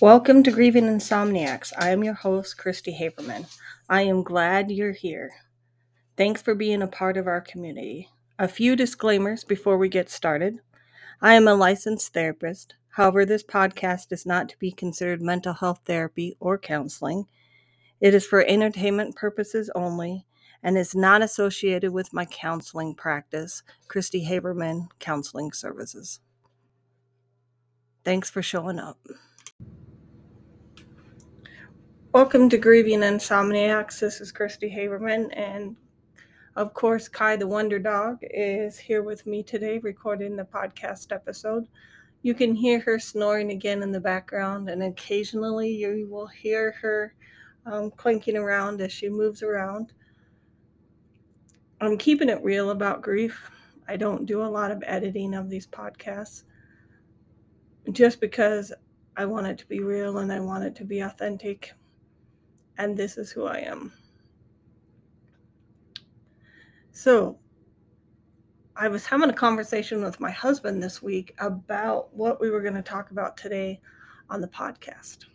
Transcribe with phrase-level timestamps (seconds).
[0.00, 1.72] Welcome to Grieving Insomniacs.
[1.76, 3.52] I am your host, Christy Haberman.
[3.88, 5.32] I am glad you're here.
[6.16, 8.08] Thanks for being a part of our community.
[8.38, 10.60] A few disclaimers before we get started.
[11.20, 12.76] I am a licensed therapist.
[12.90, 17.26] However, this podcast is not to be considered mental health therapy or counseling.
[18.00, 20.26] It is for entertainment purposes only
[20.62, 26.20] and is not associated with my counseling practice, Christy Haberman Counseling Services.
[28.04, 29.00] Thanks for showing up.
[32.14, 34.00] Welcome to Grieving Insomniacs.
[34.00, 35.76] This is Christy Haberman, and
[36.56, 41.68] of course, Kai the Wonder Dog is here with me today recording the podcast episode.
[42.22, 47.14] You can hear her snoring again in the background, and occasionally you will hear her
[47.66, 49.92] um, clinking around as she moves around.
[51.82, 53.50] I'm keeping it real about grief.
[53.86, 56.44] I don't do a lot of editing of these podcasts
[57.92, 58.72] just because
[59.14, 61.74] I want it to be real and I want it to be authentic
[62.78, 63.92] and this is who I am.
[66.92, 67.38] So,
[68.74, 72.74] I was having a conversation with my husband this week about what we were going
[72.74, 73.80] to talk about today
[74.30, 75.26] on the podcast.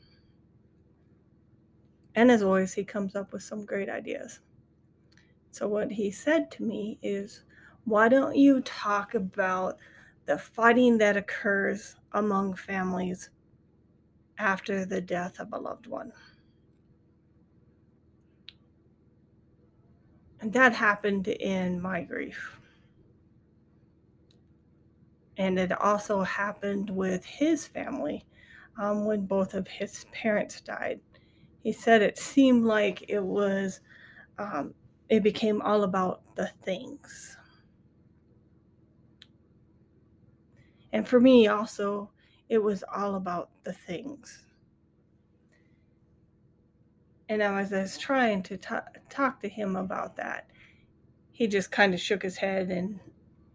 [2.16, 4.40] And as always, he comes up with some great ideas.
[5.52, 7.44] So, what he said to me is,
[7.84, 9.78] Why don't you talk about
[10.26, 13.30] the fighting that occurs among families
[14.38, 16.14] after the death of a loved one?
[20.44, 22.60] And that happened in my grief.
[25.38, 28.26] And it also happened with his family
[28.78, 31.00] um, when both of his parents died.
[31.62, 33.80] He said it seemed like it was,
[34.38, 34.74] um,
[35.08, 37.38] it became all about the things.
[40.92, 42.12] And for me, also,
[42.50, 44.44] it was all about the things.
[47.34, 48.76] And as I was trying to t-
[49.10, 50.52] talk to him about that,
[51.32, 53.00] he just kind of shook his head and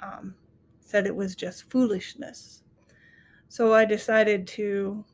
[0.00, 0.34] um,
[0.80, 2.64] said it was just foolishness.
[3.48, 5.04] So I decided to,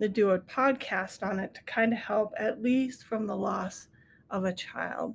[0.00, 3.86] to do a podcast on it to kind of help, at least from the loss
[4.30, 5.14] of a child,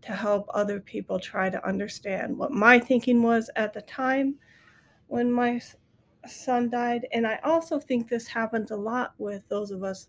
[0.00, 4.36] to help other people try to understand what my thinking was at the time
[5.08, 5.60] when my
[6.26, 7.06] son died.
[7.12, 10.08] And I also think this happens a lot with those of us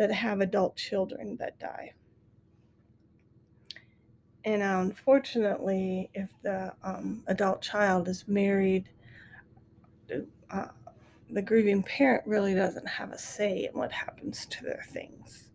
[0.00, 1.92] that have adult children that die.
[4.46, 8.88] And unfortunately, if the um, adult child is married,
[10.50, 10.68] uh,
[11.28, 15.50] the grieving parent really doesn't have a say in what happens to their things.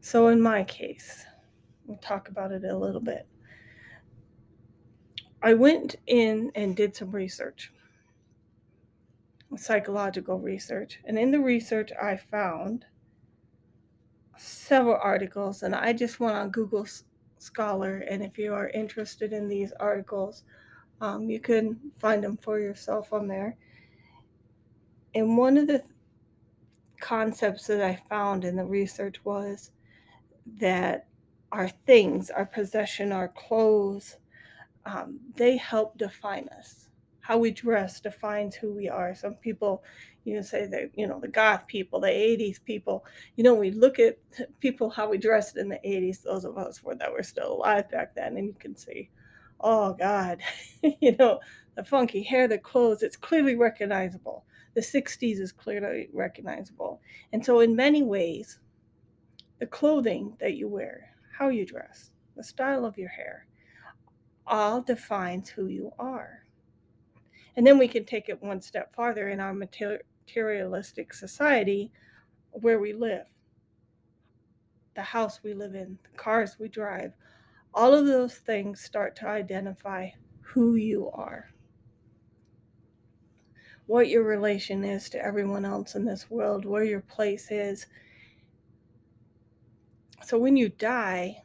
[0.00, 1.26] So, in my case,
[1.84, 3.26] we'll talk about it a little bit.
[5.42, 7.74] I went in and did some research
[9.56, 11.00] psychological research.
[11.04, 12.84] And in the research, I found
[14.36, 16.86] several articles, and I just went on Google
[17.38, 17.98] Scholar.
[18.08, 20.44] And if you are interested in these articles,
[21.00, 23.56] um, you can find them for yourself on there.
[25.14, 25.82] And one of the
[27.00, 29.72] concepts that I found in the research was
[30.58, 31.06] that
[31.50, 34.16] our things, our possession, our clothes,
[34.86, 36.88] um, they help define us
[37.22, 39.14] how we dress defines who we are.
[39.14, 39.84] Some people,
[40.24, 43.04] you know, say that, you know, the goth people, the 80s people,
[43.36, 44.18] you know, we look at
[44.60, 47.88] people, how we dressed in the 80s, those of us were, that were still alive
[47.90, 49.08] back then, and you can see,
[49.60, 50.40] oh God,
[51.00, 51.38] you know,
[51.76, 54.44] the funky hair, the clothes, it's clearly recognizable.
[54.74, 57.00] The 60s is clearly recognizable.
[57.32, 58.58] And so, in many ways,
[59.60, 63.46] the clothing that you wear, how you dress, the style of your hair,
[64.46, 66.41] all defines who you are.
[67.56, 71.92] And then we can take it one step farther in our materialistic society
[72.52, 73.26] where we live,
[74.94, 77.12] the house we live in, the cars we drive.
[77.74, 80.10] All of those things start to identify
[80.40, 81.50] who you are,
[83.86, 87.86] what your relation is to everyone else in this world, where your place is.
[90.24, 91.42] So when you die,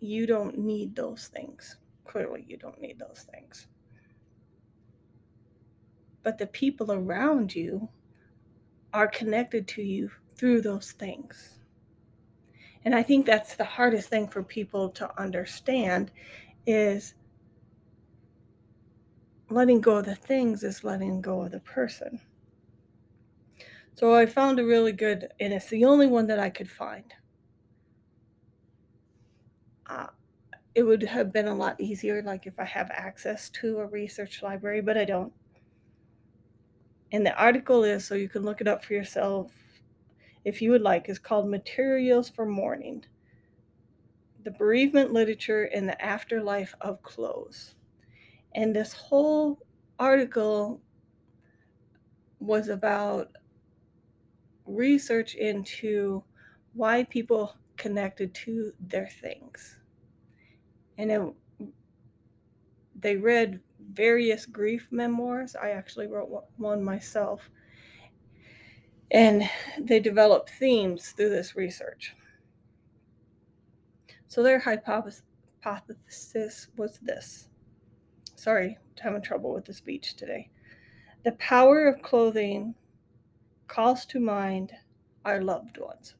[0.00, 1.76] you don't need those things
[2.12, 3.66] clearly you don't need those things.
[6.22, 7.88] But the people around you
[8.92, 11.58] are connected to you through those things.
[12.84, 16.10] And I think that's the hardest thing for people to understand
[16.66, 17.14] is
[19.48, 22.20] letting go of the things is letting go of the person.
[23.94, 27.12] So I found a really good, and it's the only one that I could find.
[29.86, 30.06] Uh,
[30.74, 34.42] it would have been a lot easier like if I have access to a research
[34.42, 35.32] library, but I don't.
[37.12, 39.52] And the article is, so you can look it up for yourself
[40.44, 43.04] if you would like, is called Materials for Mourning
[44.42, 47.74] The Bereavement Literature in the Afterlife of Clothes.
[48.54, 49.60] And this whole
[49.98, 50.80] article
[52.40, 53.30] was about
[54.66, 56.24] research into
[56.72, 59.78] why people connected to their things.
[60.98, 61.22] And it,
[62.98, 63.60] they read
[63.92, 65.56] various grief memoirs.
[65.60, 67.50] I actually wrote one myself.
[69.10, 69.48] And
[69.78, 72.14] they developed themes through this research.
[74.28, 75.22] So their hypothesis
[76.76, 77.48] was this.
[78.34, 80.48] Sorry, having trouble with the speech today.
[81.24, 82.74] The power of clothing
[83.68, 84.72] calls to mind
[85.24, 86.14] our loved ones.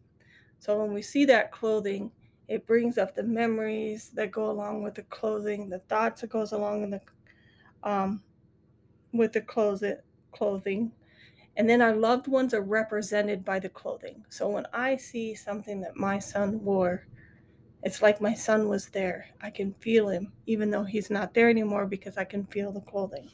[0.58, 2.12] So when we see that clothing,
[2.48, 6.52] it brings up the memories that go along with the clothing, the thoughts that goes
[6.52, 7.00] along in the
[7.82, 8.22] um,
[9.12, 9.96] with the clothing,
[10.32, 10.92] clothing,
[11.56, 14.24] and then our loved ones are represented by the clothing.
[14.28, 17.06] So when I see something that my son wore,
[17.82, 19.26] it's like my son was there.
[19.40, 22.80] I can feel him, even though he's not there anymore, because I can feel the
[22.80, 23.28] clothing.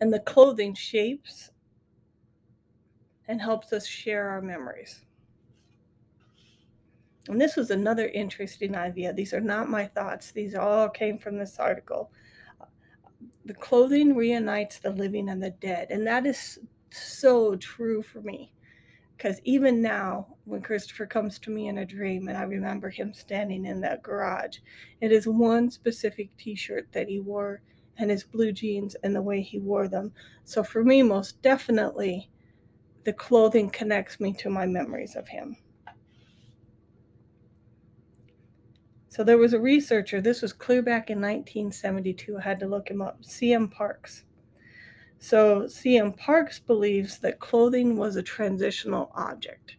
[0.00, 1.50] And the clothing shapes
[3.28, 5.04] and helps us share our memories.
[7.28, 9.12] And this was another interesting idea.
[9.12, 12.10] These are not my thoughts, these all came from this article.
[13.44, 15.88] The clothing reunites the living and the dead.
[15.90, 16.58] And that is
[16.90, 18.52] so true for me.
[19.16, 23.14] Because even now, when Christopher comes to me in a dream and I remember him
[23.14, 24.58] standing in that garage,
[25.00, 27.62] it is one specific t shirt that he wore
[27.98, 30.12] and his blue jeans and the way he wore them.
[30.44, 32.30] So for me, most definitely,
[33.04, 35.56] the clothing connects me to my memories of him.
[39.12, 42.38] So there was a researcher, this was clear back in 1972.
[42.38, 43.68] I had to look him up, C.M.
[43.68, 44.24] Parkes.
[45.18, 46.14] So C.M.
[46.14, 49.76] Parkes believes that clothing was a transitional object.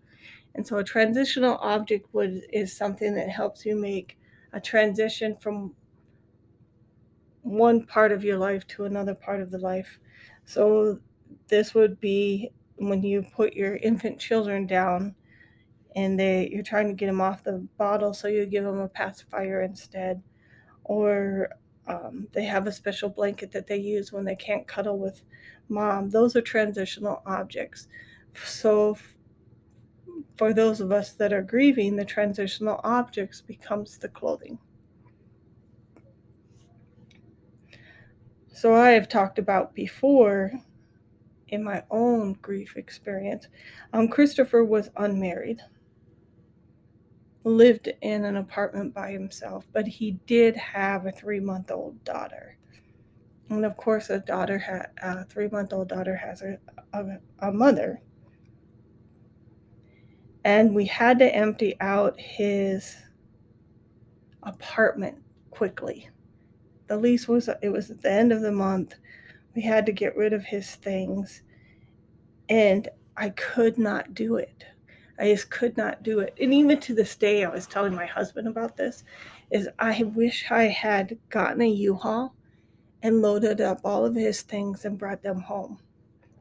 [0.53, 4.19] And so a transitional object would is something that helps you make
[4.53, 5.73] a transition from
[7.41, 9.97] one part of your life to another part of the life.
[10.45, 10.99] So
[11.47, 15.15] this would be when you put your infant children down
[15.95, 18.87] and they you're trying to get them off the bottle so you give them a
[18.87, 20.21] pacifier instead.
[20.83, 21.49] Or
[21.87, 25.21] um, they have a special blanket that they use when they can't cuddle with
[25.69, 26.09] mom.
[26.09, 27.87] Those are transitional objects.
[28.45, 28.97] So
[30.37, 34.57] for those of us that are grieving the transitional objects becomes the clothing.
[38.51, 40.51] So i have talked about before
[41.53, 43.47] in my own grief experience,
[43.93, 45.61] um, Christopher was unmarried,
[47.43, 52.57] lived in an apartment by himself, but he did have a three month old daughter.
[53.49, 56.57] And of course, a daughter had a three month old daughter has a,
[56.93, 58.01] a, a mother.
[60.45, 62.97] And we had to empty out his
[64.43, 65.17] apartment
[65.51, 66.09] quickly.
[66.87, 68.95] The lease was it was at the end of the month
[69.55, 71.43] we had to get rid of his things.
[72.49, 74.65] And I could not do it.
[75.19, 76.35] I just could not do it.
[76.41, 79.03] And even to this day, I was telling my husband about this,
[79.51, 82.35] is I wish I had gotten a U-Haul
[83.03, 85.79] and loaded up all of his things and brought them home.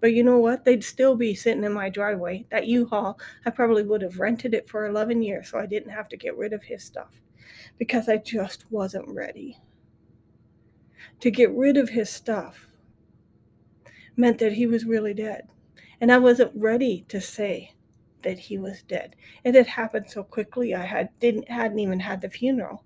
[0.00, 0.64] But you know what?
[0.64, 2.46] They'd still be sitting in my driveway.
[2.50, 6.08] That U-Haul, I probably would have rented it for 11 years so I didn't have
[6.08, 7.20] to get rid of his stuff
[7.78, 9.58] because I just wasn't ready.
[11.20, 12.68] To get rid of his stuff
[14.16, 15.48] meant that he was really dead.
[16.00, 17.74] And I wasn't ready to say
[18.22, 19.16] that he was dead.
[19.44, 20.74] And it had happened so quickly.
[20.74, 22.84] I had didn't hadn't even had the funeral.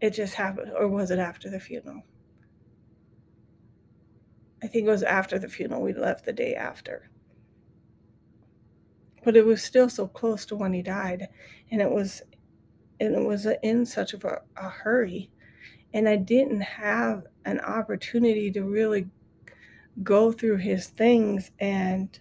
[0.00, 2.02] It just happened, or was it after the funeral?
[4.62, 5.82] I think it was after the funeral.
[5.82, 7.10] We left the day after.
[9.24, 11.28] But it was still so close to when he died,
[11.70, 12.22] and it was,
[12.98, 15.30] and it was in such of a, a hurry
[15.92, 19.08] and I didn't have an opportunity to really
[20.02, 22.18] go through his things and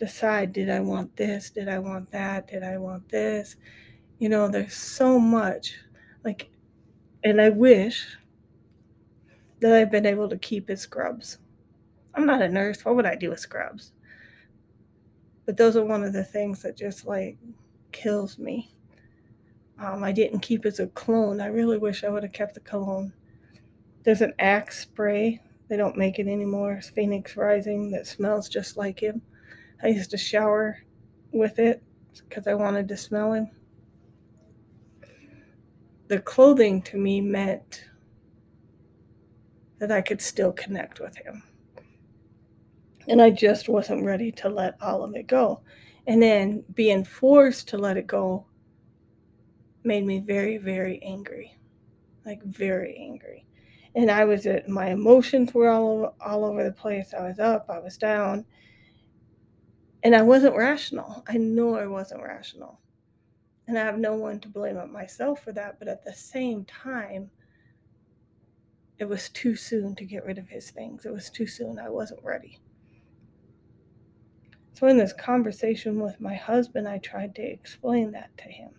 [0.00, 1.50] decide did I want this?
[1.50, 2.48] Did I want that?
[2.48, 3.56] Did I want this?
[4.18, 5.76] You know, there's so much.
[6.24, 6.50] Like,
[7.22, 8.16] and I wish
[9.60, 11.38] that I've been able to keep his scrubs.
[12.14, 12.82] I'm not a nurse.
[12.82, 13.92] What would I do with scrubs?
[15.44, 17.36] But those are one of the things that just like
[17.92, 18.74] kills me.
[19.78, 21.42] Um, I didn't keep as a cologne.
[21.42, 23.12] I really wish I would have kept the cologne.
[24.02, 25.42] There's an Axe spray.
[25.68, 26.72] They don't make it anymore.
[26.72, 29.20] It's Phoenix Rising that smells just like him.
[29.82, 30.78] I used to shower
[31.32, 31.82] with it
[32.28, 33.50] because I wanted to smell him.
[36.08, 37.84] The clothing to me meant
[39.78, 41.42] that I could still connect with him.
[43.08, 45.62] And I just wasn't ready to let all of it go.
[46.06, 48.46] And then being forced to let it go
[49.84, 51.56] made me very, very angry.
[52.26, 53.46] Like, very angry.
[53.94, 57.14] And I was at my emotions were all over, all over the place.
[57.18, 58.44] I was up, I was down.
[60.02, 61.22] And I wasn't rational.
[61.28, 62.80] I know I wasn't rational.
[63.68, 65.78] And I have no one to blame but myself for that.
[65.78, 67.30] But at the same time,
[68.98, 71.06] it was too soon to get rid of his things.
[71.06, 71.78] It was too soon.
[71.78, 72.58] I wasn't ready.
[74.72, 78.70] So, in this conversation with my husband, I tried to explain that to him.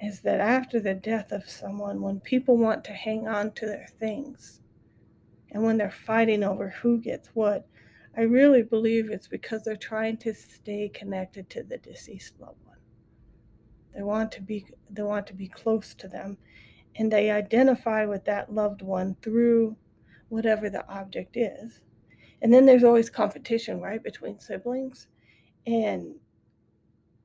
[0.00, 3.88] Is that after the death of someone, when people want to hang on to their
[3.98, 4.60] things
[5.50, 7.66] and when they're fighting over who gets what,
[8.18, 12.78] I really believe it's because they're trying to stay connected to the deceased loved one.
[13.94, 16.36] They want to be they want to be close to them
[16.96, 19.76] and they identify with that loved one through
[20.30, 21.82] whatever the object is.
[22.42, 25.06] And then there's always competition, right, between siblings.
[25.66, 26.16] And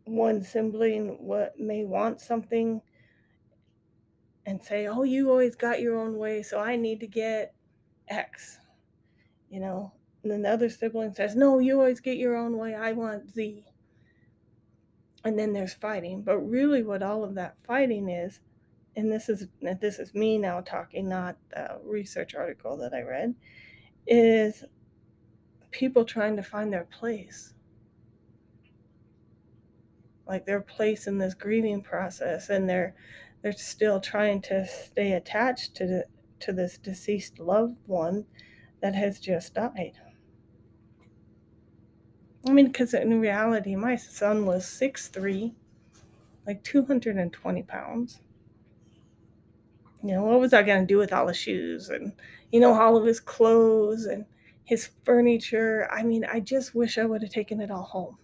[0.05, 2.81] one sibling what may want something
[4.45, 7.55] and say, "Oh, you always got your own way, so I need to get
[8.09, 8.59] X."
[9.49, 9.91] You know,
[10.23, 12.73] and then the other sibling says, "No, you always get your own way.
[12.73, 13.65] I want Z."
[15.25, 16.21] And then there's fighting.
[16.21, 18.39] But really what all of that fighting is,
[18.95, 23.35] and this is this is me now talking, not the research article that I read,
[24.07, 24.63] is
[25.71, 27.53] people trying to find their place
[30.27, 32.95] like their place in this grieving process and they're
[33.41, 36.05] they're still trying to stay attached to the,
[36.39, 38.25] to this deceased loved one
[38.81, 39.99] that has just died
[42.47, 45.53] i mean because in reality my son was six three,
[46.45, 48.19] like 220 pounds
[50.03, 52.13] you know what was i going to do with all the shoes and
[52.51, 54.25] you know all of his clothes and
[54.65, 55.87] his furniture.
[55.91, 58.17] I mean, I just wish I would have taken it all home.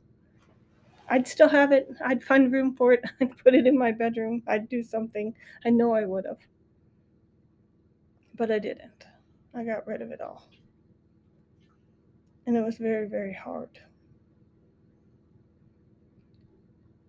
[1.09, 1.89] I'd still have it.
[2.05, 3.03] I'd find room for it.
[3.21, 4.43] I'd put it in my bedroom.
[4.47, 5.33] I'd do something.
[5.65, 6.37] I know I would have.
[8.35, 9.05] But I didn't.
[9.53, 10.47] I got rid of it all.
[12.45, 13.69] And it was very, very hard.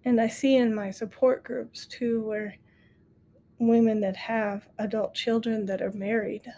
[0.04, 2.56] And I see in my support groups too, where
[3.58, 6.50] women that have adult children that are married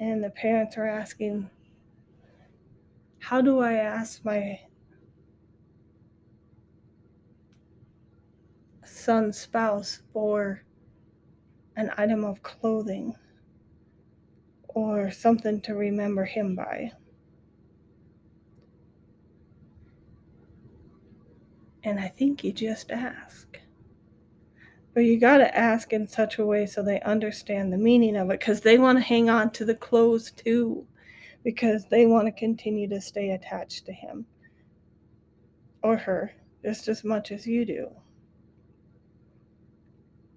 [0.00, 1.48] and the parents are asking,
[3.18, 4.60] How do I ask my
[8.82, 10.62] son's spouse for
[11.76, 13.14] an item of clothing
[14.68, 16.92] or something to remember him by?
[21.82, 23.58] And I think you just ask.
[24.92, 28.30] But you got to ask in such a way so they understand the meaning of
[28.30, 30.86] it because they want to hang on to the clothes too
[31.44, 34.26] because they want to continue to stay attached to him
[35.82, 36.32] or her
[36.62, 37.88] just as much as you do.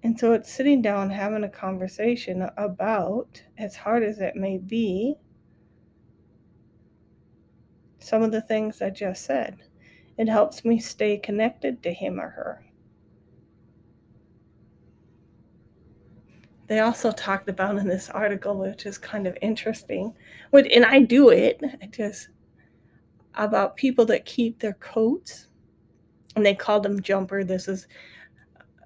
[0.03, 5.15] And so it's sitting down having a conversation about, as hard as it may be,
[7.99, 9.63] some of the things I just said.
[10.17, 12.63] It helps me stay connected to him or her.
[16.67, 20.13] they also talked about in this article, which is kind of interesting,
[20.53, 22.29] and I do it, just
[23.35, 25.47] about people that keep their coats,
[26.35, 27.43] and they call them jumper.
[27.43, 27.87] This is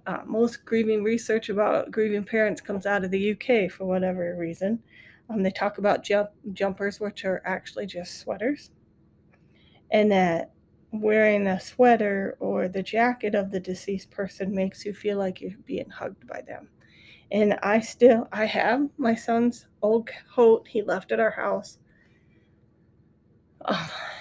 [0.05, 4.81] uh, most grieving research about grieving parents comes out of the UK for whatever reason.
[5.29, 8.71] Um, they talk about jump, jumpers, which are actually just sweaters,
[9.91, 10.51] and that
[10.91, 15.51] wearing a sweater or the jacket of the deceased person makes you feel like you're
[15.65, 16.69] being hugged by them
[17.31, 21.79] and I still I have my son's old coat he left at our house.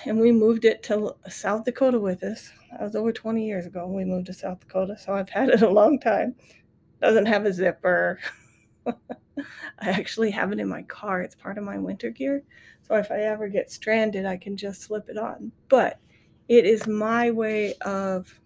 [0.07, 2.53] And we moved it to South Dakota with us.
[2.71, 3.89] That was over 20 years ago.
[3.89, 6.37] We moved to South Dakota, so I've had it a long time.
[7.03, 8.21] Doesn't have a zipper.
[8.87, 8.95] I
[9.81, 11.23] actually have it in my car.
[11.23, 12.45] It's part of my winter gear.
[12.87, 15.51] So if I ever get stranded, I can just slip it on.
[15.69, 15.99] But
[16.49, 18.41] it is my way of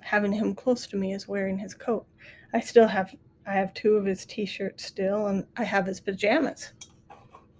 [0.00, 2.06] having him close to me is wearing his coat.
[2.52, 3.14] I still have
[3.46, 6.72] I have two of his t-shirts still and I have his pajamas.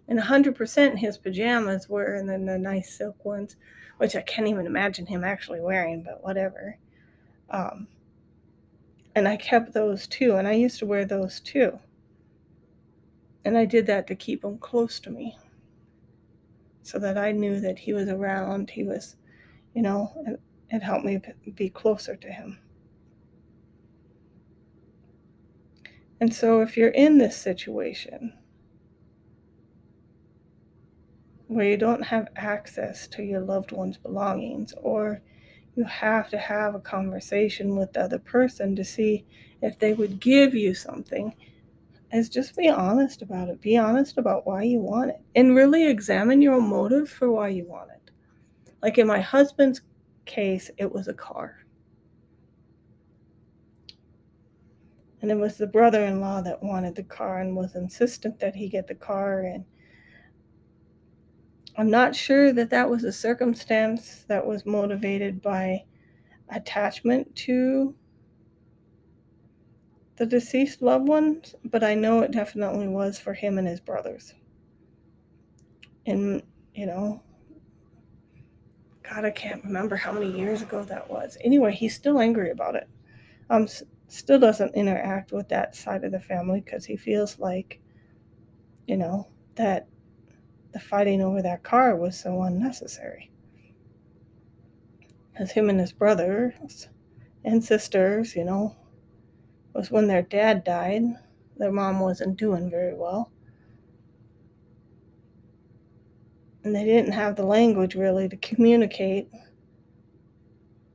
[0.09, 3.57] And 100% his pajamas were and then the nice silk ones,
[3.99, 6.79] which I can't even imagine him actually wearing, but whatever.
[7.51, 7.89] Um,
[9.15, 11.79] and I kept those too, and I used to wear those too.
[13.45, 15.37] And I did that to keep him close to me
[16.87, 18.71] so that I knew that he was around.
[18.71, 19.17] He was,
[19.75, 20.41] you know, it,
[20.71, 21.21] it helped me
[21.55, 22.61] be closer to him.
[26.21, 28.35] And so, if you're in this situation
[31.49, 35.21] where you don't have access to your loved one's belongings, or
[35.75, 39.25] you have to have a conversation with the other person to see
[39.61, 41.35] if they would give you something
[42.17, 43.61] is just be honest about it.
[43.61, 47.67] Be honest about why you want it and really examine your motive for why you
[47.67, 48.11] want it.
[48.83, 49.83] Like in my husband's
[50.25, 51.59] case, it was a car.
[55.21, 58.55] And it was the brother in law that wanted the car and was insistent that
[58.55, 59.41] he get the car.
[59.41, 59.65] And
[61.77, 65.85] I'm not sure that that was a circumstance that was motivated by
[66.51, 67.95] attachment to
[70.17, 74.35] the deceased loved ones, but I know it definitely was for him and his brothers.
[76.07, 76.43] And,
[76.75, 77.23] you know,
[79.03, 81.37] God, I can't remember how many years ago that was.
[81.43, 82.89] Anyway, he's still angry about it.
[83.51, 83.69] Um,
[84.09, 87.81] still doesn't interact with that side of the family because he feels like,
[88.87, 89.87] you know, that
[90.73, 93.31] the fighting over that car was so unnecessary.
[95.33, 96.89] Because him and his brothers
[97.45, 98.75] and sisters, you know,
[99.77, 101.03] was when their dad died.
[101.59, 103.31] Their mom wasn't doing very well.
[106.65, 109.29] And they didn't have the language really to communicate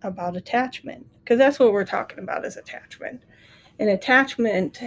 [0.01, 1.05] about attachment.
[1.19, 3.23] Because that's what we're talking about is attachment.
[3.79, 4.79] And attachment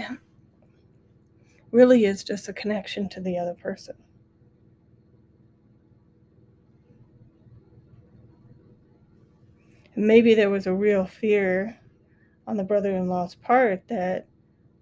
[1.70, 3.94] really is just a connection to the other person.
[9.94, 11.78] And maybe there was a real fear
[12.46, 14.26] on the brother-in-law's part that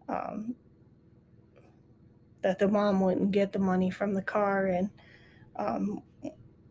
[0.08, 0.54] um,
[2.42, 4.90] that the mom wouldn't get the money from the car and
[5.56, 6.02] um,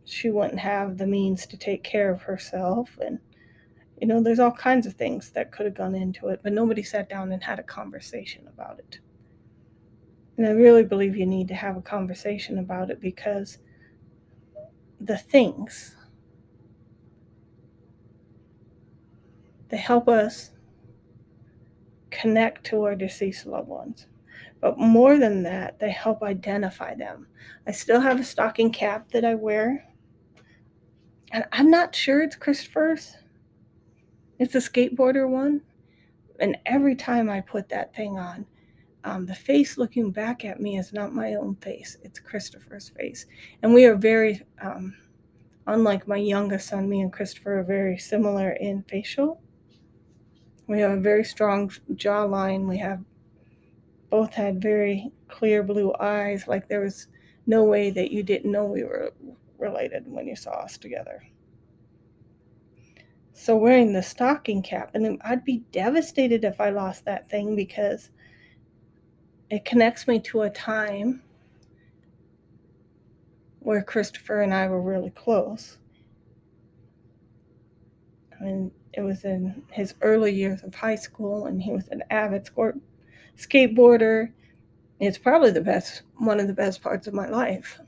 [0.03, 2.97] she wouldn't have the means to take care of herself.
[3.01, 3.19] And
[3.99, 6.81] you know there's all kinds of things that could have gone into it but nobody
[6.81, 8.99] sat down and had a conversation about it.
[10.37, 13.59] And i really believe you need to have a conversation about it because
[14.99, 15.95] the things
[19.69, 20.51] they help us
[22.11, 24.07] connect to our deceased loved ones.
[24.59, 27.27] But more than that, they help identify them.
[27.65, 29.87] I still have a stocking cap that I wear.
[31.31, 33.17] And I'm not sure it's Christopher's.
[34.37, 35.61] It's a skateboarder one.
[36.39, 38.45] And every time I put that thing on,
[39.03, 43.25] um, the face looking back at me is not my own face, it's Christopher's face.
[43.63, 44.95] And we are very, um,
[45.65, 49.40] unlike my youngest son, me and Christopher are very similar in facial.
[50.71, 52.65] We have a very strong jawline.
[52.65, 53.03] We have
[54.09, 57.09] both had very clear blue eyes, like there was
[57.45, 59.11] no way that you didn't know we were
[59.57, 61.27] related when you saw us together.
[63.33, 68.09] So, wearing the stocking cap, and I'd be devastated if I lost that thing because
[69.49, 71.21] it connects me to a time
[73.59, 75.79] where Christopher and I were really close.
[78.39, 82.03] I mean, it was in his early years of high school, and he was an
[82.09, 82.77] avid sport,
[83.37, 84.31] skateboarder.
[84.99, 87.79] It's probably the best, one of the best parts of my life.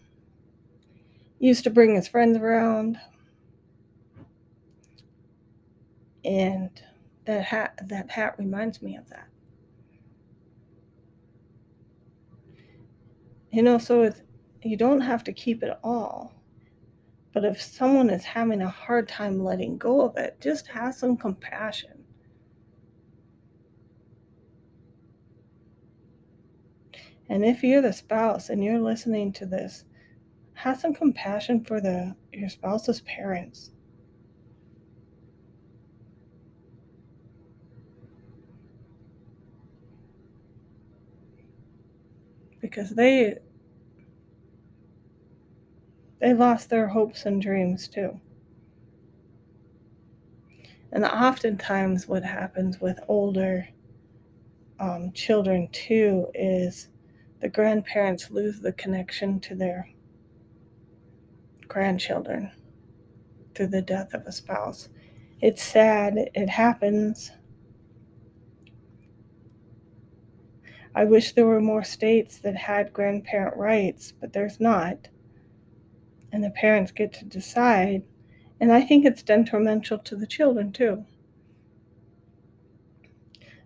[1.39, 2.97] He used to bring his friends around,
[6.23, 6.69] and
[7.25, 9.27] that hat, that hat reminds me of that.
[13.51, 14.21] You know, so it's,
[14.63, 16.33] you don't have to keep it all
[17.33, 21.17] but if someone is having a hard time letting go of it, just have some
[21.17, 22.03] compassion.
[27.29, 29.85] And if you're the spouse and you're listening to this,
[30.53, 33.71] have some compassion for the your spouse's parents.
[42.61, 43.39] Because they
[46.23, 48.17] they lost their hopes and dreams too.
[50.93, 53.67] And oftentimes, what happens with older
[54.79, 56.87] um, children too is
[57.41, 59.89] the grandparents lose the connection to their
[61.67, 62.49] grandchildren
[63.53, 64.87] through the death of a spouse.
[65.41, 67.31] It's sad, it happens.
[70.95, 75.09] I wish there were more states that had grandparent rights, but there's not
[76.33, 78.03] and the parents get to decide.
[78.59, 81.05] And I think it's detrimental to the children too.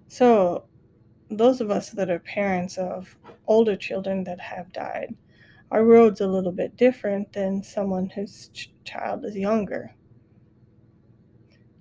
[0.10, 0.65] So,
[1.30, 5.15] those of us that are parents of older children that have died,
[5.71, 9.93] our road's a little bit different than someone whose ch- child is younger.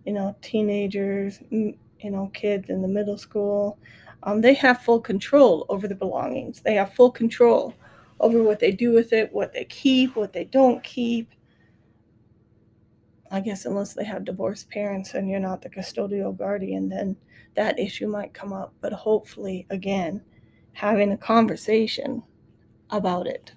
[0.05, 3.79] You know, teenagers, you know, kids in the middle school.
[4.23, 6.61] um, they have full control over the belongings.
[6.63, 7.75] They have full control
[8.21, 11.33] over what they do with it, what they keep, what they don't keep.
[13.31, 17.17] I guess unless they have divorced parents and you're not the custodial guardian, then
[17.55, 18.73] that issue might come up.
[18.81, 20.23] But hopefully, again,
[20.73, 22.23] having a conversation
[22.91, 23.53] about it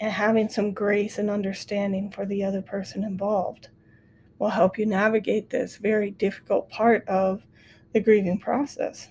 [0.00, 3.68] and having some grace and understanding for the other person involved
[4.40, 7.42] will help you navigate this very difficult part of
[7.92, 9.08] the grieving process.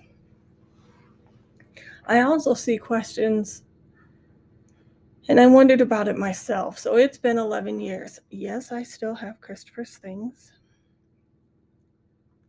[2.06, 3.64] I also see questions,
[5.28, 6.78] and I wondered about it myself.
[6.78, 8.20] So it's been 11 years.
[8.30, 10.52] Yes, I still have Christopher's things.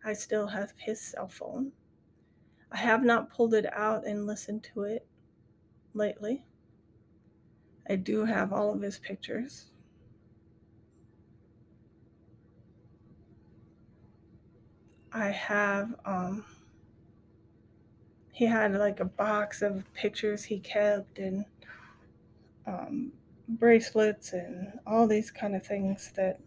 [0.04, 1.72] I still have his cell phone.
[2.72, 5.08] I have not pulled it out and listened to it
[5.94, 6.46] lately.
[7.89, 9.72] I do have all of his pictures.
[15.13, 16.44] I have um
[18.34, 21.46] he had like a box of pictures he kept and
[22.65, 23.13] um,
[23.48, 26.39] bracelets and all these kind of things that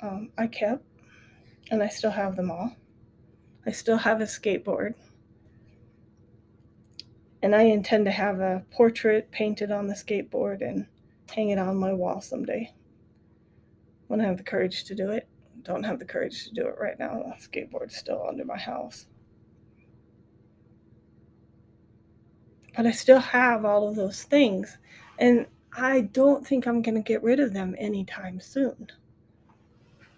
[0.00, 0.84] um, I kept,
[1.70, 2.76] and I still have them all.
[3.66, 4.94] I still have a skateboard,
[7.42, 10.86] and I intend to have a portrait painted on the skateboard and
[11.34, 12.72] hang it on my wall someday
[14.06, 15.28] when I have the courage to do it.
[15.62, 17.22] Don't have the courage to do it right now.
[17.22, 19.06] The skateboard's still under my house.
[22.76, 24.78] But I still have all of those things.
[25.18, 28.88] And I don't think I'm going to get rid of them anytime soon.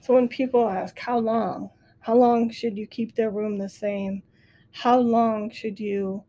[0.00, 1.70] So when people ask, how long?
[2.00, 4.22] How long should you keep their room the same?
[4.72, 6.24] How long should you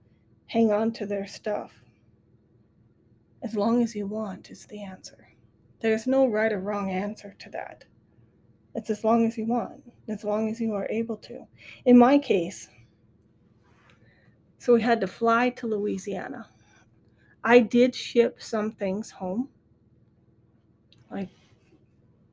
[0.48, 1.74] hang on to their stuff?
[3.42, 5.28] As long as you want is the answer.
[5.80, 7.86] There's no right or wrong answer to that.
[8.76, 11.46] It's as long as you want, as long as you are able to.
[11.86, 12.70] In my case,
[14.64, 16.48] so we had to fly to Louisiana.
[17.44, 19.50] I did ship some things home.
[21.12, 21.28] Like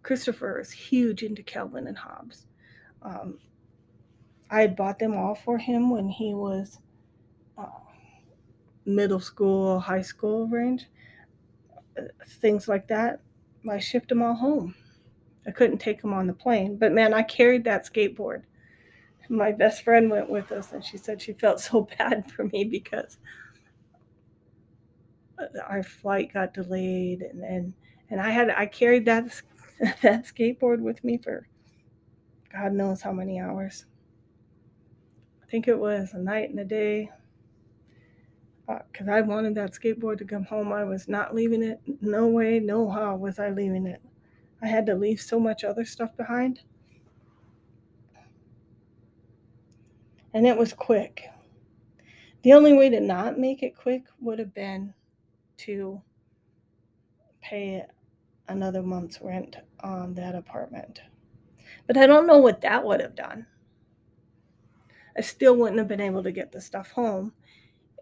[0.05, 2.47] Christopher is huge into Calvin and Hobbes.
[3.03, 3.40] Um,
[4.49, 6.79] I had bought them all for him when he was
[7.59, 7.66] uh,
[8.85, 10.87] middle school, high school range,
[11.99, 13.23] uh, things like that.
[13.69, 14.77] I shipped them all home.
[15.49, 18.45] I couldn't take them on the plane, but man, I carried that skateboard
[19.31, 22.64] my best friend went with us and she said she felt so bad for me
[22.64, 23.19] because
[25.66, 27.73] our flight got delayed and and,
[28.11, 29.40] and I had I carried that
[30.03, 31.47] that skateboard with me for
[32.53, 33.87] God knows how many hours.
[35.43, 37.11] I think it was a night and a day
[38.66, 40.73] because uh, I wanted that skateboard to come home.
[40.73, 41.81] I was not leaving it.
[42.01, 44.01] No way, no how was I leaving it.
[44.62, 46.61] I had to leave so much other stuff behind.
[50.33, 51.29] And it was quick.
[52.43, 54.95] The only way to not make it quick would have been
[55.59, 56.01] to
[57.43, 57.85] pay
[58.49, 61.03] another month's rent on that apartment.
[61.87, 63.47] But I don't know what that would have done.
[65.16, 67.33] I still wouldn't have been able to get the stuff home.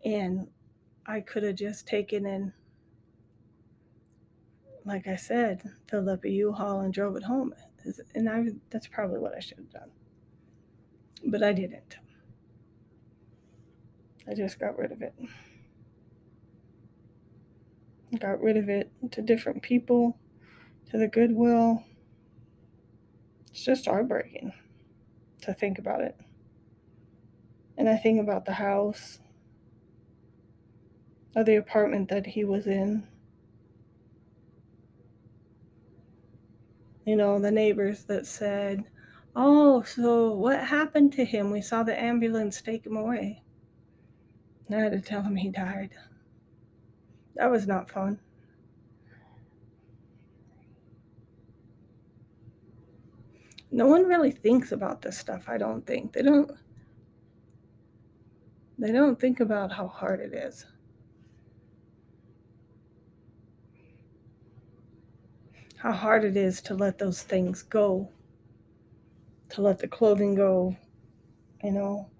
[0.05, 0.49] And
[1.07, 2.53] I could have just taken in,
[4.85, 7.55] like I said, filled up a U-Haul and drove it home.
[8.14, 9.91] And I, that's probably what I should have done.
[11.27, 11.97] But I didn't.
[14.29, 15.14] I just got rid of it.
[18.19, 20.19] Got rid of it to different people,
[20.91, 21.83] to the Goodwill.
[23.51, 24.53] It's just heartbreaking
[25.43, 26.17] to think about it.
[27.79, 29.19] And I think about the house
[31.35, 33.07] or the apartment that he was in.
[37.07, 38.85] You know, the neighbors that said,
[39.35, 41.51] Oh, so what happened to him?
[41.51, 43.43] We saw the ambulance take him away.
[44.70, 45.90] I had to tell him he died.
[47.37, 48.18] That was not fun.
[53.70, 56.12] No one really thinks about this stuff, I don't think.
[56.12, 56.50] They don't
[58.78, 60.64] they don't think about how hard it is.
[65.76, 68.11] How hard it is to let those things go.
[69.50, 70.76] To let the clothing go,
[71.62, 72.11] you know,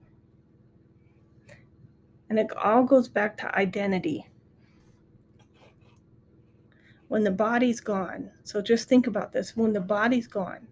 [2.29, 4.27] and it all goes back to identity.
[7.09, 10.69] When the body's gone, so just think about this when the body's gone,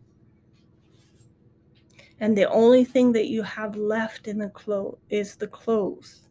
[2.21, 6.29] and the only thing that you have left in the clothes is the clothes,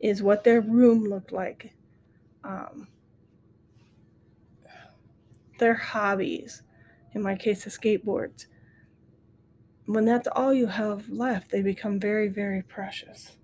[0.00, 1.72] is what their room looked like,
[2.44, 2.88] um,
[5.58, 6.62] their hobbies,
[7.14, 8.46] in my case, the skateboards.
[9.86, 13.36] when that's all you have left, they become very, very precious.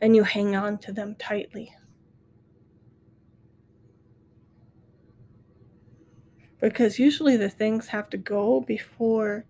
[0.00, 1.74] And you hang on to them tightly.
[6.60, 9.44] Because usually the things have to go before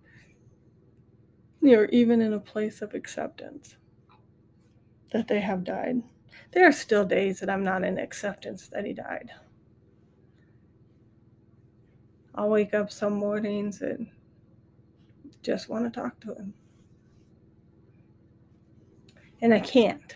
[1.61, 3.77] you're even in a place of acceptance
[5.11, 6.01] that they have died.
[6.51, 9.31] There are still days that I'm not in acceptance that he died.
[12.35, 14.07] I'll wake up some mornings and
[15.43, 16.53] just want to talk to him.
[19.41, 20.15] And I can't.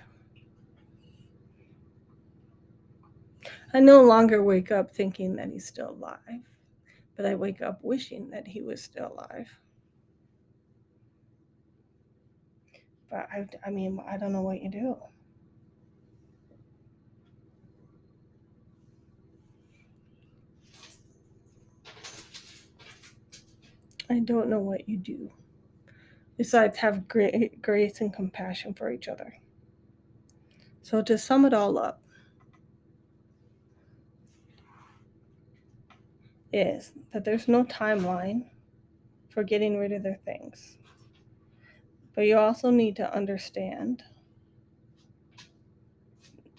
[3.73, 6.43] I no longer wake up thinking that he's still alive,
[7.17, 9.59] but I wake up wishing that he was still alive.
[13.09, 14.97] But I, I mean, I don't know what you do.
[24.09, 25.31] I don't know what you do
[26.37, 29.39] besides have great grace and compassion for each other.
[30.83, 32.02] So, to sum it all up,
[36.53, 38.45] is that there's no timeline
[39.29, 40.77] for getting rid of their things.
[42.15, 44.03] But you also need to understand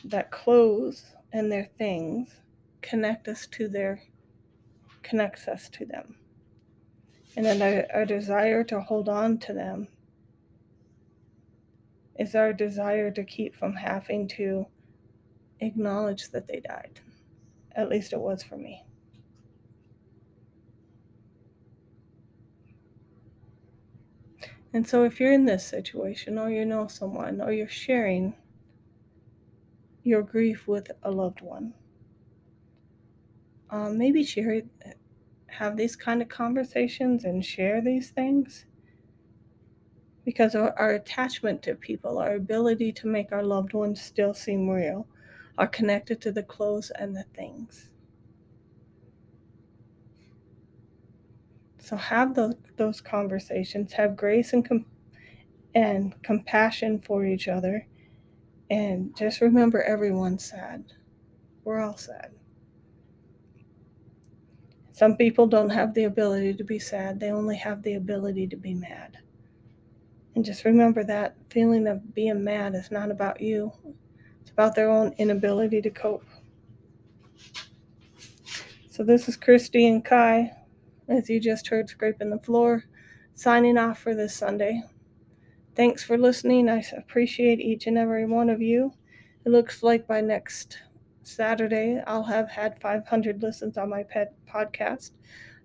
[0.04, 2.40] that clothes and their things
[2.82, 4.02] connect us to their
[5.02, 6.16] connects us to them
[7.36, 9.88] and then our, our desire to hold on to them
[12.18, 14.66] is our desire to keep from having to
[15.60, 17.00] acknowledge that they died.
[17.74, 18.83] At least it was for me.
[24.74, 28.34] And so, if you're in this situation, or you know someone, or you're sharing
[30.02, 31.72] your grief with a loved one,
[33.70, 34.62] um, maybe share
[35.46, 38.66] have these kind of conversations and share these things
[40.24, 44.68] because our, our, attachment to people, our ability to make our loved ones still seem
[44.68, 45.06] real,
[45.56, 47.90] are connected to the clothes and the things.
[51.84, 54.86] So have those those conversations, have grace and com-
[55.74, 57.86] and compassion for each other,
[58.70, 60.82] and just remember everyone's sad.
[61.62, 62.32] We're all sad.
[64.92, 68.56] Some people don't have the ability to be sad, they only have the ability to
[68.56, 69.18] be mad.
[70.34, 73.70] And just remember that feeling of being mad is not about you,
[74.40, 76.24] it's about their own inability to cope.
[78.88, 80.52] So, this is Christy and Kai,
[81.08, 82.84] as you just heard scraping the floor,
[83.34, 84.82] signing off for this Sunday.
[85.74, 86.68] Thanks for listening.
[86.68, 88.92] I appreciate each and every one of you.
[89.44, 90.78] It looks like by next
[91.22, 95.12] Saturday, I'll have had 500 listens on my pet podcast.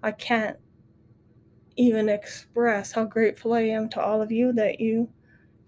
[0.02, 0.58] I can't
[1.76, 5.10] even express how grateful I am to all of you that you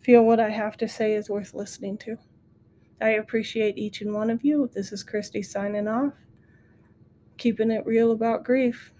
[0.02, 2.18] feel what I have to say is worth listening to.
[3.02, 4.70] I appreciate each and one of you.
[4.74, 6.14] This is Christy signing off,
[7.38, 8.94] keeping it real about grief.